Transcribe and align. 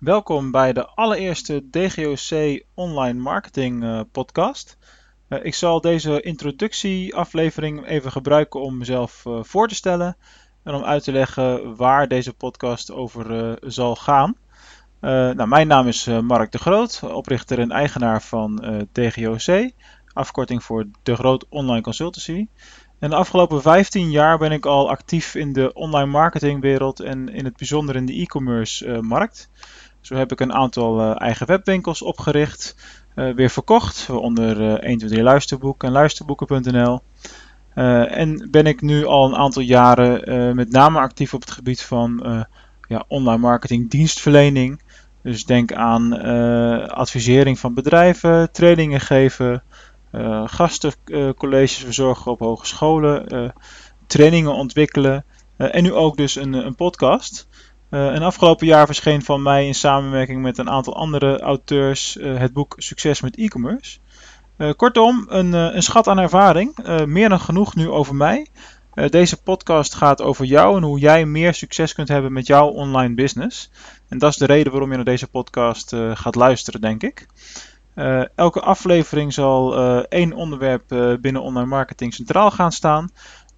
Welkom 0.00 0.50
bij 0.50 0.72
de 0.72 0.86
allereerste 0.86 1.70
DGOC 1.70 2.62
Online 2.74 3.18
Marketing 3.18 3.82
uh, 3.82 4.00
Podcast. 4.12 4.78
Uh, 5.28 5.44
ik 5.44 5.54
zal 5.54 5.80
deze 5.80 6.20
introductieaflevering 6.20 7.86
even 7.86 8.12
gebruiken 8.12 8.60
om 8.60 8.78
mezelf 8.78 9.24
uh, 9.26 9.38
voor 9.42 9.68
te 9.68 9.74
stellen 9.74 10.16
en 10.62 10.74
om 10.74 10.84
uit 10.84 11.04
te 11.04 11.12
leggen 11.12 11.76
waar 11.76 12.08
deze 12.08 12.34
podcast 12.34 12.90
over 12.90 13.58
zal 13.72 13.96
gaan. 13.96 14.36
nou, 15.00 15.46
mijn 15.46 15.66
naam 15.66 15.86
is 15.86 16.06
Mark 16.06 16.52
de 16.52 16.58
Groot, 16.58 17.02
oprichter 17.02 17.58
en 17.58 17.70
eigenaar 17.70 18.22
van 18.22 18.64
DGOC, 18.92 19.70
afkorting 20.12 20.62
voor 20.64 20.86
De 21.02 21.16
Groot 21.16 21.46
Online 21.48 21.82
Consultancy. 21.82 22.46
En 22.98 23.10
de 23.10 23.16
afgelopen 23.16 23.62
15 23.62 24.10
jaar 24.10 24.38
ben 24.38 24.52
ik 24.52 24.66
al 24.66 24.90
actief 24.90 25.34
in 25.34 25.52
de 25.52 25.72
online 25.72 26.10
marketingwereld 26.10 27.00
en 27.00 27.28
in 27.28 27.44
het 27.44 27.56
bijzonder 27.56 27.96
in 27.96 28.06
de 28.06 28.20
e-commerce 28.20 29.02
markt. 29.02 29.50
Zo 30.00 30.14
heb 30.14 30.32
ik 30.32 30.40
een 30.40 30.52
aantal 30.52 31.00
uh, 31.00 31.20
eigen 31.20 31.46
webwinkels 31.46 32.02
opgericht, 32.02 32.76
uh, 33.14 33.34
weer 33.34 33.50
verkocht, 33.50 34.10
onder 34.10 34.50
uh, 34.50 34.68
123 34.68 35.20
Luisterboek 35.20 35.84
en 35.84 35.92
luisterboeken.nl. 35.92 37.00
En 37.74 38.48
ben 38.50 38.66
ik 38.66 38.80
nu 38.80 39.04
al 39.04 39.26
een 39.26 39.36
aantal 39.36 39.62
jaren 39.62 40.54
met 40.56 40.70
name 40.70 40.98
actief 40.98 41.34
op 41.34 41.40
het 41.40 41.50
gebied 41.50 41.82
van 41.82 42.22
ja, 42.88 43.04
online 43.08 43.38
marketing 43.38 43.90
dienstverlening. 43.90 44.82
Dus 45.22 45.44
denk 45.44 45.72
aan 45.72 46.12
advisering 46.88 47.58
van 47.58 47.74
bedrijven, 47.74 48.52
trainingen 48.52 49.00
geven, 49.00 49.62
gastencolleges 50.44 51.84
verzorgen 51.84 52.30
op 52.30 52.38
hogescholen, 52.38 53.52
trainingen 54.06 54.52
ontwikkelen 54.52 55.24
en 55.56 55.82
nu 55.82 55.92
ook 55.92 56.16
dus 56.16 56.36
een, 56.36 56.52
een 56.52 56.74
podcast. 56.74 57.48
Een 57.90 58.22
afgelopen 58.22 58.66
jaar 58.66 58.86
verscheen 58.86 59.22
van 59.22 59.42
mij 59.42 59.66
in 59.66 59.74
samenwerking 59.74 60.42
met 60.42 60.58
een 60.58 60.70
aantal 60.70 60.96
andere 60.96 61.40
auteurs 61.40 62.16
uh, 62.16 62.38
het 62.38 62.52
boek 62.52 62.74
Succes 62.76 63.20
met 63.20 63.36
e-commerce. 63.36 63.98
Uh, 64.56 64.70
kortom, 64.76 65.26
een, 65.28 65.52
een, 65.52 65.82
schat 65.82 66.08
aan 66.08 66.18
ervaring. 66.18 66.76
meer 67.06 67.28
dan 67.28 67.40
genoeg 67.40 67.74
nu 67.74 67.88
over 67.88 68.14
mij. 68.14 68.48
deze 68.94 69.42
podcast 69.42 69.94
gaat 69.94 70.22
over 70.22 70.44
jou 70.44 70.76
en 70.76 70.82
hoe 70.82 70.98
jij 70.98 71.26
meer 71.26 71.54
succes 71.54 71.92
kunt 71.92 72.08
hebben 72.08 72.32
met 72.32 72.46
jouw 72.46 72.68
online 72.68 73.14
business. 73.14 73.70
En 74.08 74.18
dat 74.18 74.30
is 74.30 74.36
de 74.36 74.46
reden 74.46 74.72
waarom 74.72 74.90
je 74.90 74.96
naar 74.96 75.04
deze 75.04 75.28
podcast 75.28 75.96
gaat 76.14 76.34
luisteren, 76.34 76.80
denk 76.80 77.02
ik. 77.02 77.26
elke 78.34 78.60
aflevering 78.60 79.32
zal 79.32 79.76
één 80.08 80.32
onderwerp 80.32 81.16
binnen 81.20 81.42
online 81.42 81.68
marketing 81.68 82.14
centraal 82.14 82.50
gaan 82.50 82.72
staan. 82.72 83.10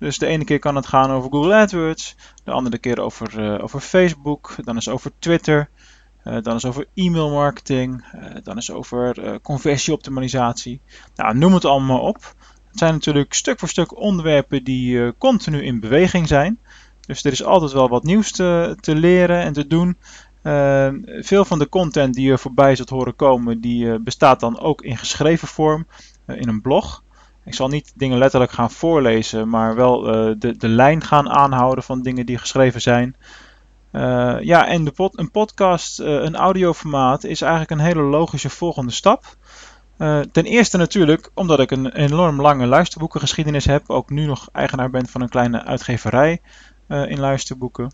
Dus 0.02 0.18
de 0.18 0.26
ene 0.26 0.44
keer 0.44 0.58
kan 0.58 0.76
het 0.76 0.86
gaan 0.86 1.10
over 1.10 1.30
Google 1.30 1.54
AdWords, 1.54 2.16
de 2.44 2.50
andere 2.50 2.78
keer 2.78 3.00
over, 3.00 3.38
uh, 3.38 3.62
over 3.62 3.80
Facebook, 3.80 4.54
dan 4.56 4.76
is 4.76 4.88
over 4.88 5.10
Twitter, 5.18 5.68
uh, 6.24 6.36
dan 6.40 6.56
is 6.56 6.64
over 6.64 6.86
e-mail 6.94 7.30
marketing, 7.30 8.04
uh, 8.14 8.36
dan 8.42 8.56
is 8.56 8.70
over 8.70 9.40
conversieoptimalisatie. 9.40 10.80
Nou, 11.14 11.36
noem 11.36 11.54
het 11.54 11.64
allemaal 11.64 12.00
op. 12.00 12.34
Het 12.68 12.78
zijn 12.78 12.92
natuurlijk 12.92 13.34
stuk 13.34 13.58
voor 13.58 13.68
stuk 13.68 13.96
onderwerpen 13.96 14.64
die 14.64 15.16
continu 15.18 15.62
in 15.62 15.80
beweging 15.80 16.28
zijn. 16.28 16.58
Dus 17.00 17.24
er 17.24 17.32
is 17.32 17.44
altijd 17.44 17.72
wel 17.72 17.88
wat 17.88 18.04
nieuws 18.04 18.32
te, 18.32 18.76
te 18.80 18.94
leren 18.94 19.40
en 19.40 19.52
te 19.52 19.66
doen. 19.66 19.96
veel 21.20 21.44
van 21.44 21.58
de 21.58 21.68
content 21.68 22.14
die 22.14 22.26
je 22.26 22.38
voorbij 22.38 22.76
zult 22.76 22.90
horen 22.90 23.16
komen, 23.16 23.60
die 23.60 23.98
bestaat 24.00 24.40
dan 24.40 24.60
ook 24.60 24.82
in 24.82 24.96
geschreven 24.96 25.48
vorm 25.48 25.86
in 26.26 26.48
een 26.48 26.60
blog. 26.60 27.01
Ik 27.44 27.54
zal 27.54 27.68
niet 27.68 27.92
dingen 27.94 28.18
letterlijk 28.18 28.52
gaan 28.52 28.70
voorlezen, 28.70 29.48
maar 29.48 29.74
wel 29.74 30.06
uh, 30.06 30.34
de, 30.38 30.56
de 30.56 30.68
lijn 30.68 31.04
gaan 31.04 31.30
aanhouden 31.30 31.84
van 31.84 32.02
dingen 32.02 32.26
die 32.26 32.38
geschreven 32.38 32.80
zijn. 32.80 33.16
Uh, 33.92 34.36
ja, 34.40 34.66
en 34.66 34.84
de 34.84 34.92
een 35.12 35.30
podcast, 35.30 36.00
uh, 36.00 36.06
een 36.06 36.36
audioformaat, 36.36 37.24
is 37.24 37.40
eigenlijk 37.40 37.70
een 37.70 37.86
hele 37.86 38.02
logische 38.02 38.50
volgende 38.50 38.92
stap. 38.92 39.36
ten 40.32 40.44
eerste 40.44 40.76
natuurlijk 40.76 41.30
omdat 41.34 41.60
ik 41.60 41.70
een 41.70 41.92
enorm 41.92 42.40
lange 42.40 42.66
luisterboekengeschiedenis 42.66 43.64
heb. 43.64 43.90
Ook 43.90 44.10
nu 44.10 44.26
nog 44.26 44.48
eigenaar 44.52 44.90
ben 44.90 45.06
van 45.06 45.20
een 45.20 45.28
kleine 45.28 45.64
uitgeverij 45.64 46.40
in 46.88 47.20
luisterboeken. 47.20 47.92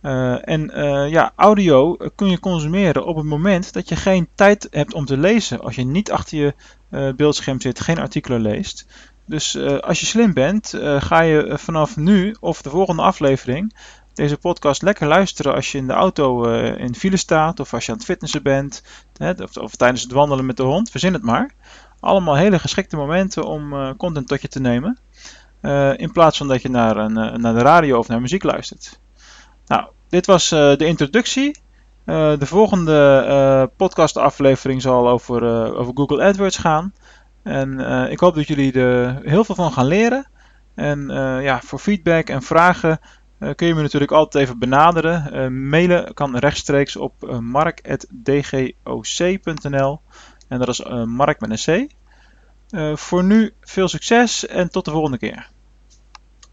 En 0.00 0.70
ja, 1.10 1.32
audio 1.36 1.96
kun 2.14 2.30
je 2.30 2.40
consumeren 2.40 3.06
op 3.06 3.16
het 3.16 3.24
moment 3.24 3.72
dat 3.72 3.88
je 3.88 3.96
geen 3.96 4.28
tijd 4.34 4.66
hebt 4.70 4.94
om 4.94 5.04
te 5.04 5.16
lezen. 5.16 5.60
Als 5.60 5.74
je 5.74 5.84
niet 5.84 6.10
achter 6.10 6.38
je 6.38 6.54
uh, 6.90 7.12
beeldscherm 7.16 7.60
zit, 7.60 7.80
geen 7.80 7.98
artikelen 7.98 8.40
leest. 8.40 8.86
Dus 9.26 9.58
als 9.80 10.00
je 10.00 10.06
slim 10.06 10.32
bent, 10.32 10.74
ga 10.98 11.20
je 11.20 11.54
vanaf 11.58 11.96
nu 11.96 12.36
of 12.40 12.62
de 12.62 12.70
volgende 12.70 13.02
aflevering 13.02 13.74
deze 14.18 14.36
podcast 14.36 14.82
lekker 14.82 15.06
luisteren 15.06 15.54
als 15.54 15.72
je 15.72 15.78
in 15.78 15.86
de 15.86 15.92
auto 15.92 16.52
in 16.60 16.94
file 16.94 17.16
staat 17.16 17.60
of 17.60 17.74
als 17.74 17.86
je 17.86 17.92
aan 17.92 17.96
het 17.96 18.06
fitnessen 18.06 18.42
bent 18.42 18.82
hè, 19.16 19.30
of, 19.30 19.56
of, 19.56 19.76
tijdens 19.76 20.02
het 20.02 20.12
wandelen 20.12 20.46
met 20.46 20.56
de 20.56 20.62
hond, 20.62 20.90
verzin 20.90 21.12
het 21.12 21.22
maar. 21.22 21.54
Allemaal 22.00 22.36
hele 22.36 22.58
geschikte 22.58 22.96
momenten 22.96 23.44
om 23.44 23.96
content 23.96 24.28
tot 24.28 24.42
je 24.42 24.48
te 24.48 24.60
nemen. 24.60 24.98
in 25.96 26.12
plaats 26.12 26.38
van 26.38 26.48
dat 26.48 26.62
je 26.62 26.70
naar, 26.70 26.96
een, 26.96 27.40
naar 27.40 27.54
de 27.54 27.62
radio 27.62 27.98
of 27.98 28.08
naar 28.08 28.20
muziek 28.20 28.42
luistert. 28.42 29.00
Nou, 29.68 29.86
dit 30.08 30.26
was 30.26 30.48
de 30.48 30.84
introductie. 30.86 31.60
Uh, 32.08 32.38
de 32.38 32.46
volgende 32.46 33.24
uh, 33.28 33.62
podcastaflevering 33.76 34.82
zal 34.82 35.08
over, 35.08 35.42
over 35.76 35.92
Google 35.94 36.22
AdWords 36.22 36.56
gaan. 36.56 36.92
En 37.42 37.80
ik 38.10 38.20
hoop 38.20 38.34
dat 38.34 38.46
jullie 38.46 38.72
er 38.72 39.20
heel 39.22 39.44
veel 39.44 39.54
van 39.54 39.72
gaan 39.72 39.86
leren. 39.86 40.26
En 40.74 41.08
ja, 41.42 41.60
voor 41.60 41.78
feedback 41.78 42.28
en 42.28 42.42
vragen 42.42 43.00
kun 43.54 43.66
je 43.66 43.74
me 43.74 43.82
natuurlijk 43.82 44.12
altijd 44.12 44.44
even 44.44 44.58
benaderen. 44.58 45.68
mailen 45.68 46.14
kan 46.14 46.36
rechtstreeks 46.36 46.96
op 46.96 47.38
mark.dgoc.nl. 47.40 48.70
En 50.48 50.58
dat 50.58 50.68
is 50.68 50.82
Mark 51.04 51.40
met 51.40 51.66
een 51.66 51.88
C. 52.68 52.96
voor 52.98 53.24
nu 53.24 53.52
veel 53.60 53.88
succes 53.88 54.46
en 54.46 54.70
tot 54.70 54.84
de 54.84 54.90
volgende 54.90 55.18
keer. 55.18 55.50